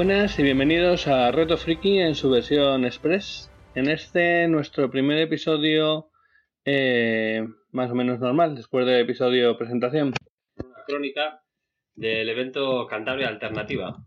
[0.00, 3.52] Buenas y bienvenidos a Reto Friki en su versión express.
[3.74, 6.10] En este, nuestro primer episodio
[6.64, 10.14] eh, más o menos normal, después del episodio presentación.
[10.56, 11.42] Una crónica
[11.94, 14.02] del evento Cantabria Alternativa.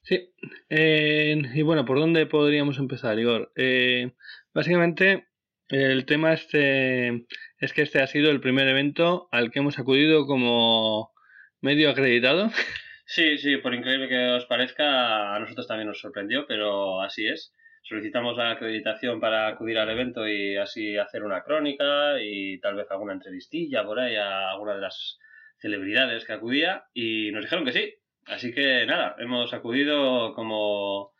[0.00, 0.32] Sí,
[0.70, 3.52] eh, y bueno, ¿por dónde podríamos empezar, Igor?
[3.54, 4.14] Eh,
[4.54, 5.28] básicamente,
[5.68, 7.26] el tema este
[7.58, 11.12] es que este ha sido el primer evento al que hemos acudido como
[11.60, 12.50] medio acreditado.
[13.10, 17.54] Sí, sí, por increíble que os parezca, a nosotros también nos sorprendió, pero así es.
[17.82, 22.86] Solicitamos la acreditación para acudir al evento y así hacer una crónica y tal vez
[22.90, 25.18] alguna entrevistilla por ahí a alguna de las
[25.56, 27.94] celebridades que acudía y nos dijeron que sí.
[28.26, 31.12] Así que nada, hemos acudido como,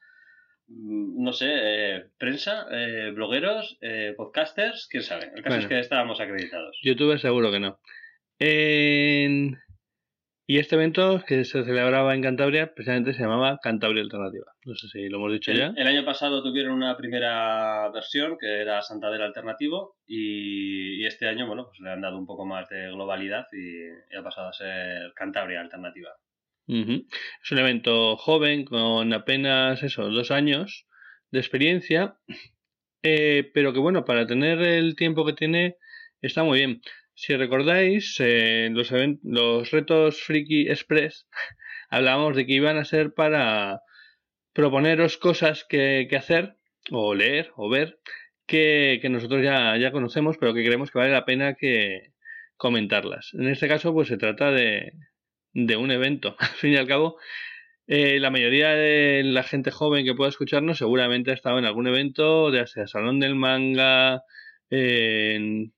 [0.66, 5.24] mm, no sé, eh, prensa, eh, blogueros, eh, podcasters, quién sabe.
[5.34, 5.62] El caso Bueno.
[5.62, 6.78] es que estábamos acreditados.
[6.82, 7.80] Youtuber seguro que no.
[8.38, 9.58] En-
[10.50, 14.46] Y este evento que se celebraba en Cantabria precisamente se llamaba Cantabria Alternativa.
[14.64, 15.66] No sé si lo hemos dicho ya.
[15.66, 21.28] El, el año pasado tuvieron una primera versión que era Santander Alternativo y, y este
[21.28, 24.48] año, bueno, pues le han dado un poco más de globalidad y, y ha pasado
[24.48, 26.08] a ser Cantabria Alternativa.
[26.66, 30.86] Es un evento joven con apenas eso, dos años
[31.30, 32.16] de experiencia,
[33.02, 35.76] eh, pero que bueno, para tener el tiempo que tiene
[36.22, 36.80] está muy bien.
[37.20, 38.92] Si recordáis, eh, los,
[39.24, 41.26] los retos Friki Express
[41.90, 43.82] hablábamos de que iban a ser para
[44.52, 46.54] proponeros cosas que, que hacer,
[46.92, 47.98] o leer, o ver,
[48.46, 52.12] que, que nosotros ya, ya conocemos, pero que creemos que vale la pena que
[52.56, 53.34] comentarlas.
[53.34, 54.92] En este caso, pues se trata de,
[55.52, 56.36] de un evento.
[56.38, 57.18] Al fin y al cabo,
[57.88, 61.88] eh, la mayoría de la gente joven que pueda escucharnos seguramente ha estado en algún
[61.88, 64.22] evento, ya sea Salón del Manga,
[64.70, 65.72] en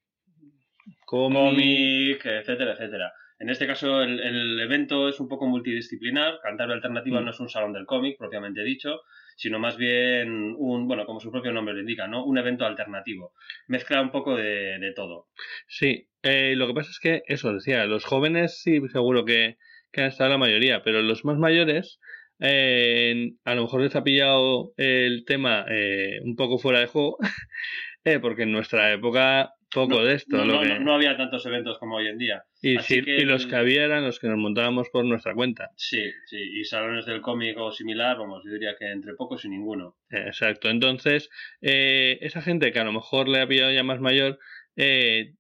[1.11, 2.25] cómic.
[2.25, 3.13] Etcétera, etcétera.
[3.39, 6.41] En este caso el, el evento es un poco multidisciplinar.
[6.43, 7.25] Cantabria Alternativa Mm.
[7.25, 9.01] no es un salón del cómic propiamente dicho,
[9.37, 12.25] sino más bien un, bueno, como su propio nombre lo indica, ¿no?
[12.25, 13.33] Un evento alternativo.
[13.67, 15.29] Mezcla un poco de, de todo.
[15.67, 19.57] Sí, eh, lo que pasa es que, eso decía, los jóvenes sí, seguro que,
[19.91, 21.99] que han estado la mayoría, pero los más mayores,
[22.41, 27.17] eh, a lo mejor les ha pillado el tema eh, un poco fuera de juego,
[28.23, 30.37] porque en nuestra época poco No, de esto.
[30.37, 32.45] No, lo no- que- no- no había tantos eventos como hoy en día.
[32.63, 35.35] y, así sí- que y los que había eran los que nos montábamos por nuestra
[35.35, 35.71] cuenta.
[35.77, 39.49] Sí, sí, y salones del cómic o similar, vamos, yo diría que entre pocos y
[39.49, 39.97] ninguno.
[40.11, 41.31] Eh, Exacto, entonces
[41.61, 44.39] eh, esa gente que a lo mejor le ha pillado ya más mayor
[44.77, 45.35] eh,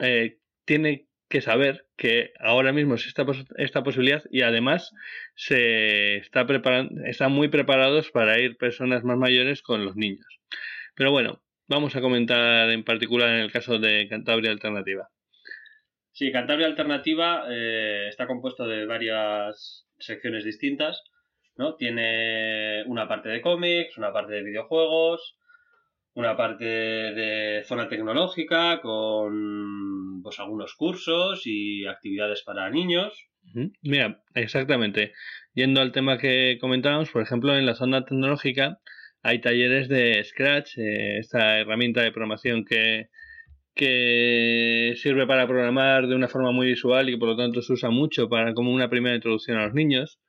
[0.00, 4.92] eh, tiene que saber que ahora mismo existe esta, pos- esta posibilidad y además
[5.34, 10.26] se está preparando, están muy preparados para ir personas más mayores con los niños.
[10.94, 15.08] Pero bueno, vamos a comentar en particular en el caso de Cantabria Alternativa.
[16.12, 21.04] Sí, Cantabria Alternativa eh, está compuesto de varias secciones distintas,
[21.56, 21.76] ¿no?
[21.76, 25.36] Tiene una parte de cómics, una parte de videojuegos,
[26.14, 33.28] una parte de zona tecnológica con pues algunos cursos y actividades para niños.
[33.82, 35.12] Mira, exactamente.
[35.54, 38.80] Yendo al tema que comentábamos, por ejemplo, en la zona tecnológica
[39.22, 43.08] hay talleres de Scratch, eh, esta herramienta de programación que,
[43.74, 47.72] que sirve para programar de una forma muy visual y que por lo tanto se
[47.72, 50.20] usa mucho para como una primera introducción a los niños.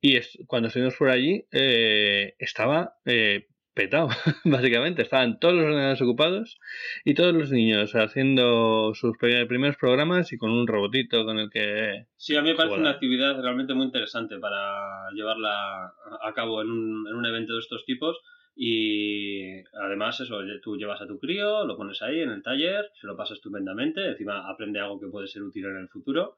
[0.00, 3.46] Y cuando estuvimos por allí eh, estaba eh,
[3.82, 4.08] petado,
[4.44, 5.02] básicamente.
[5.02, 6.58] Estaban todos los ordenadores ocupados
[7.04, 11.48] y todos los niños haciendo sus pri- primeros programas y con un robotito con el
[11.50, 16.60] que Sí, a mí me parece una actividad realmente muy interesante para llevarla a- cabo
[16.62, 18.18] en un, en un evento de estos tipos.
[18.56, 23.06] Y además, eso, tú llevas a tu crío, lo pones ahí en el taller, se
[23.06, 26.36] lo pasa estupendamente, encima aprende algo que puede ser útil en el futuro.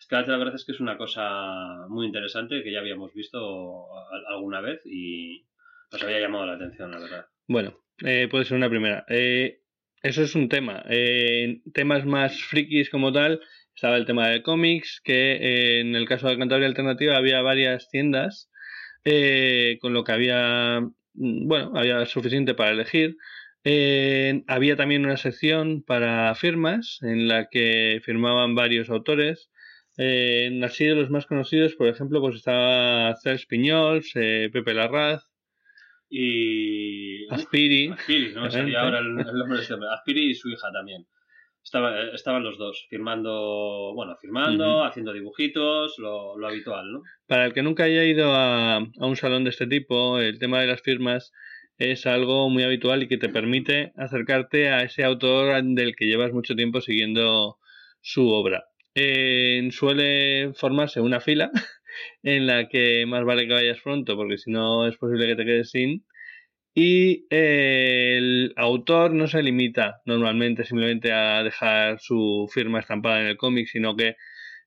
[0.00, 3.86] Scratch, la verdad es que es una cosa muy interesante que ya habíamos visto
[4.28, 5.44] alguna vez y
[5.94, 7.26] nos había llamado la atención, la verdad.
[7.46, 9.04] Bueno, eh, puede ser una primera.
[9.08, 9.60] Eh,
[10.02, 10.82] eso es un tema.
[10.88, 13.40] Eh, temas más frikis como tal,
[13.74, 17.88] estaba el tema de cómics, que eh, en el caso de Cantabria Alternativa había varias
[17.88, 18.50] tiendas,
[19.80, 20.80] con lo que había,
[21.14, 23.16] mm, bueno, había suficiente para elegir.
[24.46, 29.50] Había también una sección para firmas, en la que firmaban varios autores.
[29.96, 35.24] Eh, así de los más conocidos, por ejemplo, pues estaba Cels Piñols, Pepe Larraz,
[36.16, 37.26] Y.
[37.30, 37.88] Aspiri.
[37.90, 38.76] Aspiri, no Exactamente.
[38.78, 39.88] ahora el, el nombre de este hombre.
[39.92, 41.06] Aspiri y su hija también.
[41.62, 47.02] Estaba- estaban los dos firmando, bueno, firmando, haciendo dibujitos, lo, lo habitual, ¿no?
[47.26, 50.60] Para el que nunca haya ido a, a un salón de este tipo, el tema
[50.60, 51.32] de las firmas
[51.78, 56.32] es algo muy habitual y que te permite acercarte a ese autor del que llevas
[56.32, 57.56] mucho tiempo siguiendo
[58.02, 58.64] su obra.
[58.94, 61.50] Eh, suele formarse una fila
[62.22, 65.44] en la que más vale que vayas pronto, porque si no es posible que te
[65.44, 66.04] quedes sin.
[66.74, 73.26] Y eh, el autor no se limita normalmente simplemente a dejar su firma estampada en
[73.28, 74.16] el cómic, sino que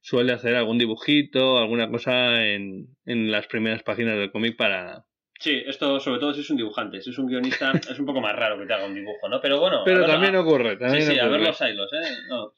[0.01, 5.05] suele hacer algún dibujito, alguna cosa en, en las primeras páginas del cómic para,
[5.39, 7.01] Sí, esto sobre todo si es un dibujante.
[7.01, 9.39] Si es un guionista es un poco más raro que te haga un dibujo, ¿no?
[9.41, 9.81] Pero bueno.
[9.85, 10.77] Pero también ocurre.
[10.77, 11.35] También sí, sí, ocurre.
[11.35, 12.15] a ver los hilos, ¿eh?
[12.29, 12.53] No,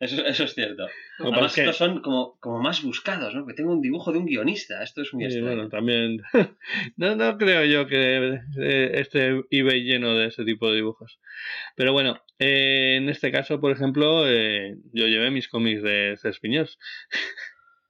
[0.00, 0.86] eso, eso es cierto.
[1.18, 3.46] Además, que- estos son como, como más buscados, ¿no?
[3.46, 4.82] Que tengo un dibujo de un guionista.
[4.82, 5.56] Esto es muy Sí, extraño.
[5.56, 6.20] bueno, también.
[6.96, 11.18] no, no creo yo que eh, esté eBay lleno de ese tipo de dibujos.
[11.74, 16.78] Pero bueno, eh, en este caso, por ejemplo, eh, yo llevé mis cómics de Cespiños.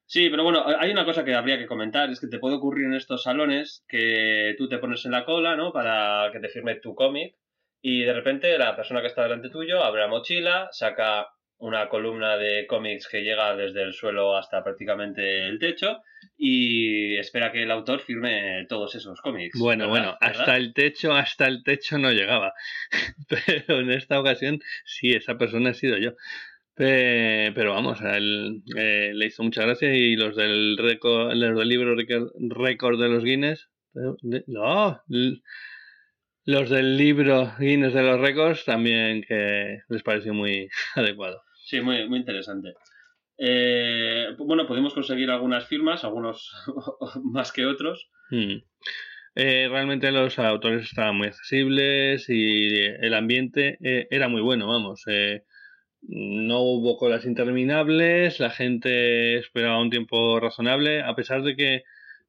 [0.06, 2.86] Sí, pero bueno, hay una cosa que habría que comentar, es que te puede ocurrir
[2.86, 5.70] en estos salones que tú te pones en la cola, ¿no?
[5.70, 7.34] Para que te firme tu cómic
[7.82, 11.26] y de repente la persona que está delante tuyo abre la mochila, saca
[11.58, 16.02] una columna de cómics que llega desde el suelo hasta prácticamente el techo
[16.36, 19.58] y espera que el autor firme todos esos cómics.
[19.58, 19.90] Bueno, ¿verdad?
[19.90, 20.40] bueno, ¿verdad?
[20.40, 22.52] hasta el techo, hasta el techo no llegaba.
[23.28, 26.12] Pero en esta ocasión, sí, esa persona he sido yo.
[26.74, 31.58] Pe- Pero vamos, a él eh, le hizo mucha gracia y los del récord, los
[31.58, 35.02] del libro récord de los Guinness, eh, no,
[36.44, 41.42] los del libro Guinness de los récords también que les pareció muy adecuado.
[41.68, 42.72] Sí, muy, muy interesante.
[43.36, 46.50] Eh, bueno, pudimos conseguir algunas firmas, algunos
[47.24, 48.08] más que otros.
[48.30, 48.62] Mm.
[49.34, 55.02] Eh, realmente los autores estaban muy accesibles y el ambiente eh, era muy bueno, vamos.
[55.08, 55.42] eh,
[56.00, 61.82] no hubo colas interminables, la gente esperaba un tiempo razonable, a pesar de que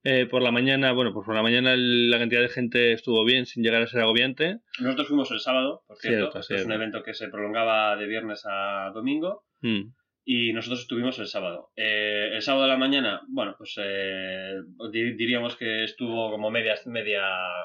[0.03, 3.23] eh, por la mañana, bueno, pues por la mañana el- la cantidad de gente estuvo
[3.25, 4.59] bien sin llegar a ser agobiante.
[4.79, 6.39] Nosotros fuimos el sábado, por cierto.
[6.39, 9.43] Es un evento que se prolongaba de viernes a domingo.
[9.61, 9.91] Mm.
[10.25, 11.71] Y nosotros estuvimos el sábado.
[11.75, 14.53] Eh, el sábado de la mañana, bueno, pues eh,
[14.91, 17.23] di- diríamos que estuvo como media, media,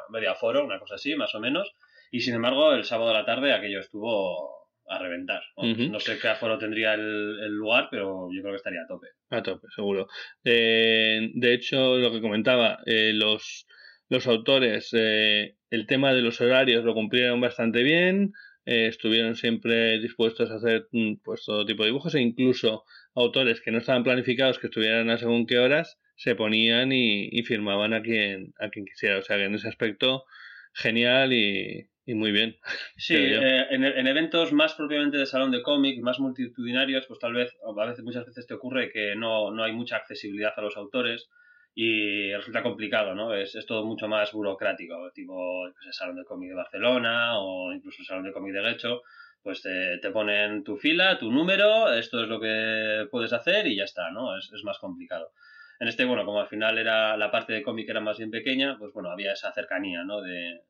[0.09, 1.75] media foro, una cosa así, más o menos.
[2.11, 5.43] Y sin embargo, el sábado de la tarde aquello estuvo a reventar.
[5.57, 5.91] Ujú.
[5.91, 9.09] No sé qué aforo tendría el, el lugar, pero yo creo que estaría a tope.
[9.31, 10.09] A tope, seguro.
[10.45, 13.67] Eh, de hecho, lo que comentaba, eh, los,
[14.09, 18.33] los autores, eh, el tema de los horarios lo cumplieron bastante bien,
[18.67, 22.85] eh, estuvieron siempre dispuestos a hacer mm, pues todo tipo de dibujos e incluso
[23.15, 27.43] autores que no estaban planificados que estuvieran a según qué horas se ponían y, y
[27.43, 29.19] firmaban a quien, a quien quisiera.
[29.19, 30.25] O sea que en ese aspecto,
[30.73, 32.57] genial y, y muy bien.
[32.97, 37.35] Sí, eh, en, en eventos más propiamente de salón de cómic, más multitudinarios, pues tal
[37.35, 40.77] vez, a veces, muchas veces te ocurre que no, no hay mucha accesibilidad a los
[40.77, 41.29] autores
[41.75, 43.35] y resulta complicado, ¿no?
[43.35, 48.03] Es, es todo mucho más burocrático, tipo el salón de cómic de Barcelona o incluso
[48.03, 49.03] el salón de cómic de Guecho,
[49.43, 53.77] pues te, te ponen tu fila, tu número, esto es lo que puedes hacer y
[53.77, 54.39] ya está, ¿no?
[54.39, 55.33] Es, es más complicado.
[55.81, 58.79] En este, bueno, como al final era la parte de cómic era más bien pequeña,
[58.79, 60.21] pues bueno, había esa cercanía, ¿no?
[60.23, 60.63] De,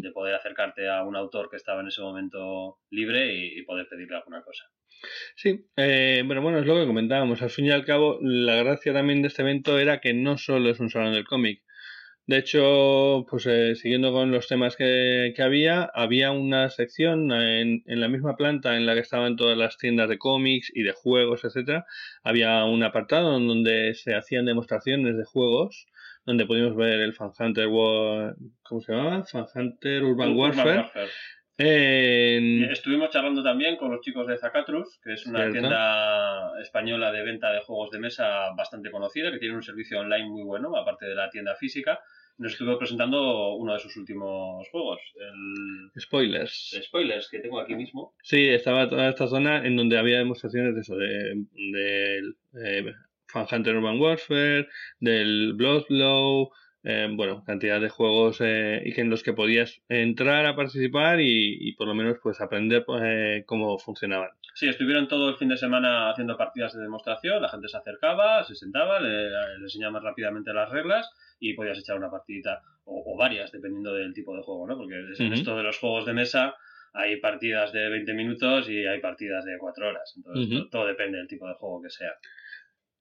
[0.00, 3.86] de- poder acercarte a un autor que estaba en ese momento libre y, y poder
[3.88, 4.64] pedirle alguna cosa.
[5.36, 7.40] Sí, eh, bueno, bueno, es lo que comentábamos.
[7.42, 10.70] Al fin y al cabo, la gracia también de este evento era que no solo
[10.70, 11.62] es un salón del cómic.
[12.28, 17.82] De hecho, pues eh, siguiendo con los temas que, que había, había una sección en,
[17.86, 20.92] en la misma planta en la que estaban todas las tiendas de cómics y de
[20.92, 21.86] juegos, etcétera.
[22.22, 25.86] Había un apartado en donde se hacían demostraciones de juegos,
[26.26, 29.24] donde pudimos ver el Fan Hunter War, ¿cómo se llamaba?
[29.24, 30.76] Fan Hunter Urban Urban Warfare.
[30.80, 31.08] Warfare.
[31.58, 35.52] En- Estuvimos charlando también con los chicos de Zacatrus, que es una Cierto.
[35.58, 40.28] tienda española de venta de juegos de mesa bastante conocida, que tiene un servicio online
[40.28, 41.98] muy bueno, aparte de la tienda física.
[42.38, 46.78] Nos estuvo presentando uno de sus últimos juegos, el Spoilers.
[46.84, 48.14] Spoilers, que tengo aquí mismo.
[48.22, 51.34] Sí, estaba toda esta zona en donde había demostraciones de eso, de,
[51.72, 52.94] del eh,
[53.26, 54.68] Fan Hunter Urban Warfare,
[55.00, 56.50] del Bloodblow,
[56.84, 61.72] eh, bueno, cantidad de juegos eh, en los que podías entrar a participar y, y
[61.72, 64.30] por lo menos pues aprender eh, cómo funcionaban.
[64.54, 68.42] Sí, estuvieron todo el fin de semana haciendo partidas de demostración, la gente se acercaba,
[68.44, 71.08] se sentaba, le, le enseñaban rápidamente las reglas
[71.38, 74.76] y podías echar una partidita o, o varias, dependiendo del tipo de juego, ¿no?
[74.76, 76.54] Porque en esto de los juegos de mesa
[76.94, 80.64] hay partidas de 20 minutos y hay partidas de 4 horas, entonces Ujú.
[80.64, 82.12] to- todo depende del tipo de juego que sea.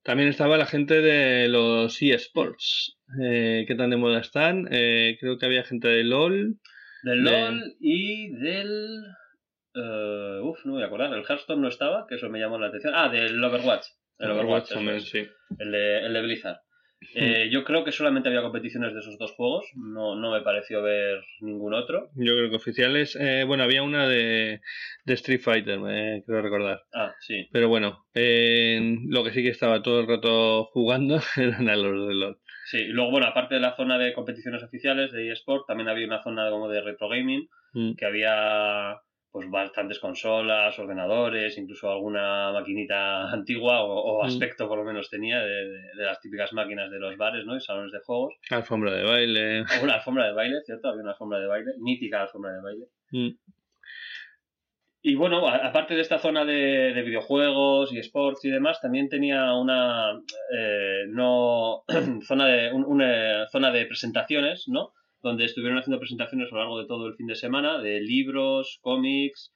[0.08, 4.66] También estaba la gente de los eSports, eh, ¿qué tan de moda están?
[4.72, 6.56] Eh, creo que había gente de LOL,
[7.04, 9.04] Del De- LOL y del...
[9.76, 12.58] eh, uf, no me voy a acordar, el Hearthstone no estaba, que eso me llamó
[12.58, 12.94] la atención.
[12.96, 13.86] Ah, del Overwatch.
[14.20, 15.28] El Overwatch, también, sí.
[15.60, 16.58] el, de, el de Blizzard.
[17.16, 20.82] Eh, yo creo que solamente había competiciones de esos dos juegos, no, no me pareció
[20.82, 22.10] ver ningún otro.
[22.16, 24.62] Yo creo que oficiales, eh, bueno, había una de,
[25.06, 26.82] de Street Fighter, me quiero recordar.
[26.94, 27.48] Ah, sí.
[27.51, 32.08] Pero bueno, eh, lo que sí que estaba todo el rato jugando eran a los
[32.08, 32.39] de LOL.
[32.66, 36.06] Sí, y luego, bueno, aparte de la zona de competiciones oficiales de eSport, también había
[36.08, 37.96] una zona como de retro gaming, Mm.
[37.96, 38.96] que había
[39.38, 44.25] pues bastantes consolas, ordenadores, incluso alguna maquinita antigua o, o Mm.
[44.25, 47.56] aspecto por lo menos tenía de, de- de las típicas máquinas de los bares, ¿no?
[47.56, 48.34] Y salones de juegos.
[48.50, 49.63] Alfombra de baile.
[49.84, 50.89] Una alfombra de baile, ¿cierto?
[50.89, 52.86] Había una alfombra de baile, mítica alfombra de baile.
[53.12, 53.38] Mm.
[55.03, 59.53] Y bueno, aparte de esta zona de, de videojuegos y sports y demás, también tenía
[59.53, 60.20] una
[60.58, 61.84] eh, no
[62.27, 64.94] zona de un- una zona de presentaciones, ¿no?
[65.22, 68.80] Donde estuvieron haciendo presentaciones a lo largo de todo el fin de semana de libros,
[68.82, 69.52] cómics,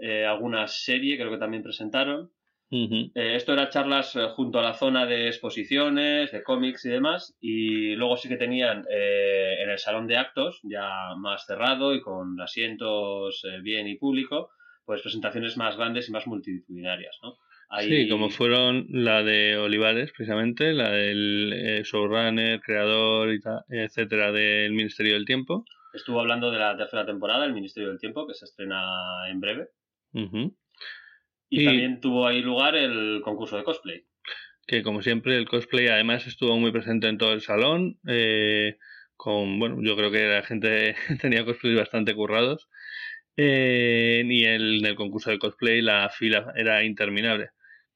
[0.00, 2.30] eh, alguna serie creo que también presentaron.
[2.70, 7.36] Eh, esto era charlas eh, junto a la zona de exposiciones, de cómics y demás.
[7.40, 12.40] Y luego sí que tenían en el salón de actos, ya más cerrado y con
[12.40, 14.50] asientos bien y público,
[14.84, 17.36] pues presentaciones más grandes y más multitudinarias, ¿no?
[17.70, 23.64] Ahí- Sí, como fueron la de Olivares, precisamente, la del eh, showrunner, creador, y ta-
[23.68, 25.64] etcétera, del Ministerio del Tiempo.
[25.92, 28.82] Estuvo hablando de la tercera temporada, El Ministerio del Tiempo, que se estrena
[29.30, 29.68] en breve.
[31.50, 34.04] Y, Y- también tuvo ahí lugar el concurso de cosplay.
[34.66, 37.98] Que como siempre, el cosplay además estuvo muy presente en todo el salón.
[38.06, 38.76] eh,
[39.16, 42.68] con, bueno, yo creo que la gente tenía cosplays bastante currados.
[43.36, 47.50] Eh, y el, en el concurso de cosplay la fila era interminable.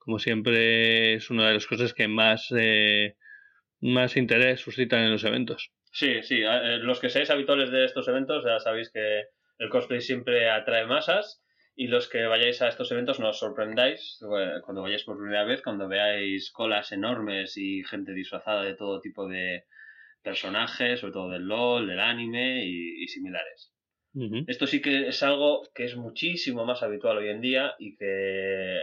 [0.05, 3.15] Como siempre, es una de las cosas que más, eh,
[3.81, 5.71] más interés suscitan en los eventos.
[5.93, 6.41] Sí, sí.
[6.43, 9.25] eh, Los que seáis habituales de estos eventos ya sabéis que
[9.59, 11.43] el cosplay siempre atrae masas
[11.77, 15.45] y los que vayáis a estos eventos no os sorprendáis eh, cuando vayáis por primera
[15.45, 19.65] vez, cuando veáis colas enormes y gente disfrazada de todo tipo de
[20.23, 23.72] personajes, sobre todo del LOL, del anime y, y similares.
[24.47, 28.79] Esto sí que es algo que es muchísimo más habitual hoy en día y que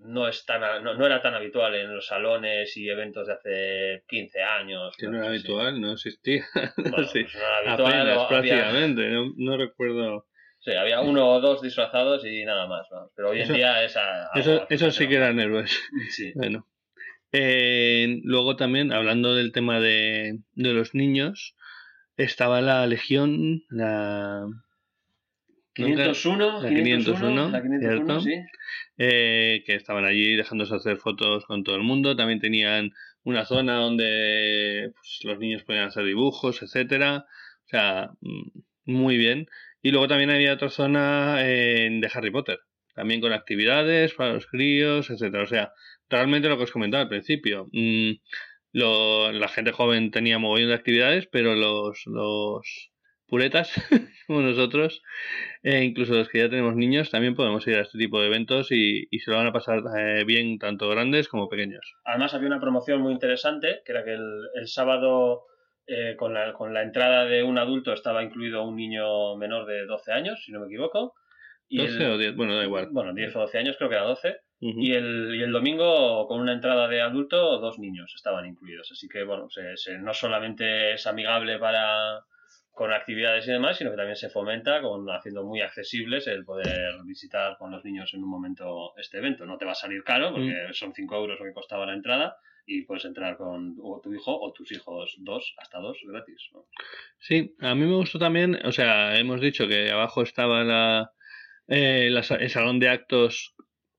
[0.00, 4.04] no, es tan, no, no era tan habitual en los salones y eventos de hace
[4.06, 4.94] 15 años.
[4.98, 6.44] Que no era habitual, no existía.
[6.76, 7.22] Bueno, Sí.
[7.22, 9.08] pues no era habitual, Apenas, había- prácticamente.
[9.08, 10.26] No, no recuerdo.
[10.58, 12.86] Sí, había uno o dos disfrazados y nada más.
[13.14, 15.70] Pero hoy Eso- en día es a- Eso, algo eso sí que eran héroes.
[16.10, 16.32] Sí.
[16.34, 16.66] Bueno.
[17.32, 21.56] Eh, luego también, hablando del tema de, de los niños,
[22.16, 24.46] estaba la Legión, la...
[25.76, 28.20] 501, La 501, 501, la 501, ¿cierto?
[28.20, 28.34] sí.
[28.98, 32.16] eh, que estaban allí dejándose hacer fotos con todo el mundo.
[32.16, 32.92] También tenían
[33.24, 37.26] una zona donde pues, los niños podían hacer dibujos, etcétera.
[37.64, 38.48] O sea, mm,
[38.86, 39.46] muy bien.
[39.82, 42.58] Y luego también había otra zona eh, de Harry Potter,
[42.94, 45.42] también con actividades para los críos, etcétera.
[45.44, 45.72] O sea,
[46.08, 47.68] realmente lo que os comentaba al principio.
[47.72, 48.12] mm,
[48.72, 52.90] lo- la gente joven tenía mogollón de actividades, pero los, los
[53.26, 53.72] puretas,
[54.26, 55.02] como nosotros,
[55.62, 58.70] e incluso los que ya tenemos niños, también podemos ir a este tipo de eventos
[58.72, 61.94] y, y se lo van a pasar eh, bien tanto grandes como pequeños.
[62.04, 65.44] Además había una promoción muy interesante, que era que el, el sábado
[65.86, 69.86] eh, con, la, con la entrada de un adulto estaba incluido un niño menor de
[69.86, 71.14] 12 años, si no me equivoco.
[71.68, 72.88] Y 12 el- o 10, bueno, da igual.
[72.92, 74.36] Bueno, 10 o 12 años, creo que era 12.
[74.60, 74.80] Ujú.
[74.80, 78.90] Y el, y el domingo, con una entrada de adulto, dos niños estaban incluidos.
[78.92, 82.20] Así que, bueno, se, se- no solamente es amigable para
[82.76, 86.92] con actividades y demás, sino que también se fomenta con haciendo muy accesibles el poder
[87.06, 89.46] visitar con los niños en un momento este evento.
[89.46, 92.36] No te va a salir caro, porque son 5 euros lo que costaba la entrada,
[92.66, 96.50] y puedes entrar con o tu hijo o tus hijos dos, hasta dos, gratis.
[96.52, 96.66] ¿no?
[97.18, 101.12] Sí, a mí me gustó también, o sea, hemos dicho que abajo estaba la,
[101.68, 103.55] eh, la el salón de actos, mm,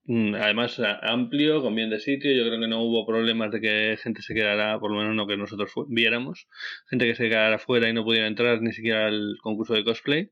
[0.08, 3.98] además a- amplio, con bien de sitio, yo creo que no hubo problemas de que
[4.02, 6.48] gente se quedara, por lo menos no que nosotros viéramos,
[6.90, 10.32] gente que se quedara fuera y no pudiera entrar ni siquiera al concurso de cosplay.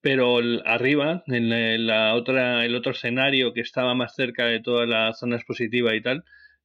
[0.00, 5.12] Pero arriba, en la, otra, el otro escenario que estaba más cerca de toda la
[5.12, 6.22] zona expositiva y tal,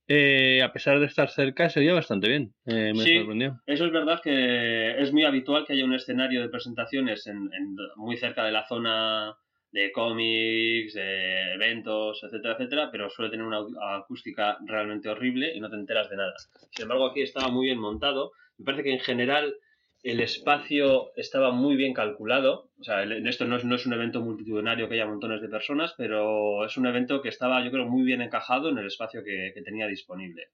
[0.08, 2.54] eh, a pesar de estar cerca, se veía bastante bien.
[2.66, 3.18] Eh, me Sí.
[3.18, 3.60] sorprendió.
[3.66, 7.76] Eso es verdad que es muy habitual que haya un escenario de presentaciones en, en-
[7.96, 9.36] muy cerca de la zona
[9.74, 13.66] de cómics, de eventos, etcétera, etcétera, pero suele tener una
[13.98, 16.34] acústica realmente horrible y no te enteras de nada.
[16.70, 18.34] Sin embargo, aquí estaba muy bien montado.
[18.60, 19.56] Me parece que en general
[20.04, 22.70] el espacio estaba muy bien calculado.
[22.80, 25.96] O sea, esto no es, no es un evento multitudinario que haya montones de personas,
[25.98, 29.54] pero es un evento que estaba, yo creo, muy bien encajado en el espacio que,
[29.56, 30.50] que tenía disponible.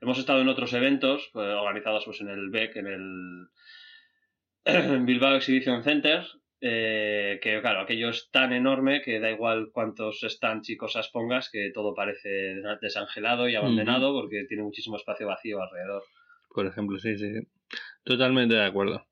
[0.00, 3.48] Hemos estado en otros eventos eh, organizados pues, en el BEC, en el
[5.04, 6.24] Bilbao Exhibition Center,
[6.64, 11.50] eh, que claro, aquello es tan enorme que da igual cuántos stands y cosas pongas,
[11.50, 16.04] que todo parece desangelado y abandonado porque tiene muchísimo espacio vacío alrededor.
[16.54, 17.32] Por ejemplo, sí, sí,
[18.04, 19.04] totalmente de acuerdo.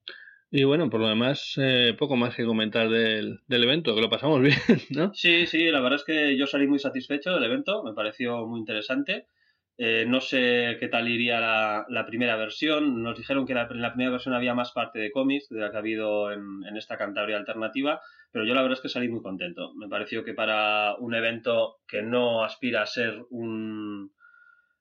[0.52, 4.10] Y bueno, por lo demás, eh, poco más que comentar del, del, evento, que lo
[4.10, 4.56] pasamos bien,
[4.90, 5.12] ¿no?
[5.12, 8.60] Sí, sí, la verdad es que yo salí muy satisfecho del evento, me pareció muy
[8.60, 9.26] interesante.
[9.82, 13.02] Eh, no sé qué tal iría la, primera versión.
[13.02, 15.76] Nos dijeron que en la primera versión había más parte de cómics de la que
[15.76, 17.98] ha habido en, en, esta Cantabria alternativa,
[18.30, 19.72] pero yo la verdad es que salí muy contento.
[19.76, 24.12] Me pareció que para un evento que no aspira a ser un,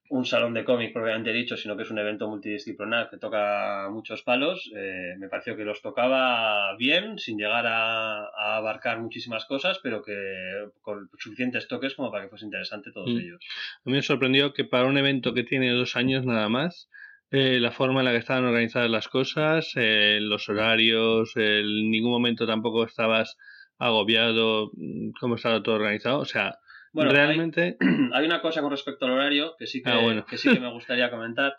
[0.10, 4.24] un salón de cómic propiamente dicho, sino que es un evento multidisciplinar que toca muchos
[4.24, 4.70] palos.
[4.76, 10.70] Eh, me pareció que los tocaba bien, sin llegar a, abarcar muchísimas cosas, pero que
[10.82, 13.18] con suficientes toques como para que fuese interesante todos mm.
[13.18, 13.40] ellos.
[13.86, 16.90] A mí me sorprendió que para un evento que tiene dos años nada más,
[17.30, 22.12] eh, la forma en la que estaban organizadas las cosas, eh, los horarios, en ningún
[22.12, 23.38] momento tampoco estabas
[23.78, 26.20] agobiado, mm, cómo estaba todo organizado.
[26.20, 26.58] O sea,
[26.94, 27.78] bueno, realmente.
[28.14, 30.72] Hay, una cosa con respecto al horario que sí que, ah, que, sí que me
[30.72, 31.58] gustaría comentar.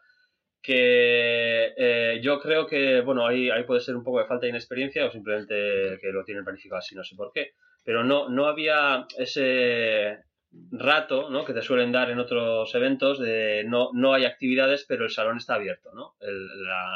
[0.63, 4.51] Que eh, yo creo que, bueno, ahí, ahí puede ser un poco de falta de
[4.51, 7.53] inexperiencia o simplemente que lo tienen planificado así, no sé por qué.
[7.83, 10.19] Pero no, no había ese
[10.73, 11.45] rato ¿no?
[11.45, 15.37] que te suelen dar en otros eventos de no, no hay actividades, pero el salón
[15.37, 16.15] está abierto, ¿no?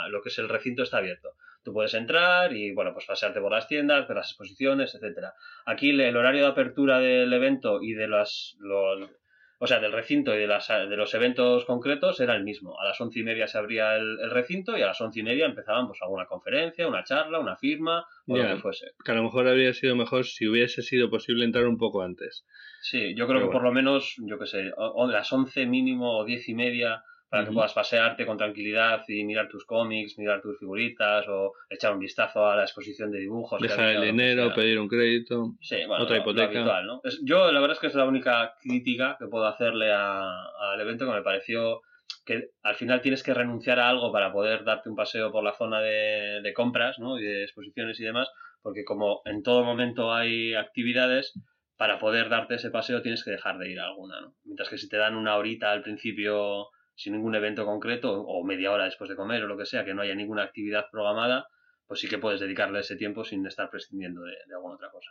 [0.08, 1.30] lo que es el recinto está abierto.
[1.64, 5.32] Tú puedes entrar y, bueno, pues pasearte por las tiendas, ver las exposiciones, etcétera.
[5.64, 9.10] Aquí el horario de apertura del evento y de las, los,
[9.58, 12.78] o sea, del recinto y de, las, de los eventos concretos era el mismo.
[12.78, 15.46] A las once y media se abría el, recinto y a las once y media
[15.46, 18.88] empezaban pues alguna conferencia, una charla, una firma, o lo que fuese.
[19.02, 22.44] Que a lo mejor habría sido mejor si hubiese sido posible entrar un poco antes.
[22.82, 26.24] Sí, yo creo que por lo menos, yo qué sé, o, las once mínimo o
[26.26, 30.58] diez y media para que puedas pasearte con tranquilidad y mirar tus cómics, mirar tus
[30.58, 33.60] figuritas o echar un vistazo a la exposición de dibujos.
[33.60, 35.54] Dejar el dinero, pedir un crédito,
[35.98, 36.82] otra hipoteca.
[37.22, 41.12] yo la verdad es que es la única crítica que puedo hacerle al evento que
[41.12, 41.80] me pareció
[42.24, 45.52] que al final tienes que renunciar a algo para poder darte un paseo por la
[45.52, 47.18] zona de, de compras ¿no?
[47.18, 48.30] y de exposiciones y demás,
[48.62, 51.34] porque como en todo momento hay actividades,
[51.76, 54.20] para poder darte ese paseo tienes que dejar de ir a alguna.
[54.20, 54.34] ¿no?
[54.44, 58.72] Mientras que si te dan una horita al principio sin ningún evento concreto o media
[58.72, 61.46] hora después de comer o lo que sea, que no haya ninguna actividad programada,
[61.86, 65.10] pues sí que puedes dedicarle ese tiempo sin estar prescindiendo de, alguna otra cosa.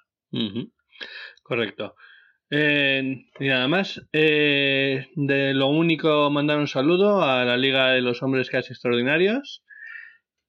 [1.43, 1.95] Correcto.
[2.49, 8.23] y nada más, eh, de lo único mandar un saludo a la Liga de los
[8.23, 9.63] Hombres Casi Extraordinarios,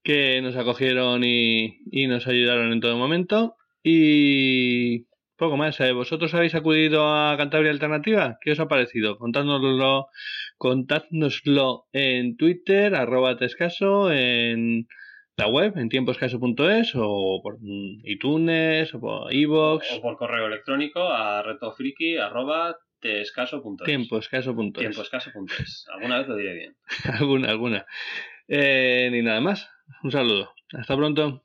[0.03, 3.57] que nos acogieron y, y nos ayudaron en todo momento.
[3.83, 5.79] Y poco más.
[5.81, 5.93] ¿eh?
[5.93, 8.39] ¿Vosotros habéis acudido a Cantabria Alternativa?
[8.41, 9.19] ¿Qué os ha parecido?
[9.19, 10.09] Contádnoslo,
[10.65, 14.89] contádnoslo en Twitter, arroba tescaso, en
[15.37, 17.59] la web, en tiemposcaso.es, o por
[18.05, 19.99] iTunes, o por iVoox.
[19.99, 23.85] O por correo electrónico a retofriki, arroba tescaso.es.
[23.85, 24.73] Tiemposcaso.es.
[24.73, 25.87] Tiemposcaso.es.
[25.93, 26.77] Alguna vez lo diré bien.
[27.21, 27.87] alguna, alguna.
[28.49, 29.69] Eh, ni nada más.
[30.03, 30.55] Un saludo.
[30.73, 31.43] Hasta pronto.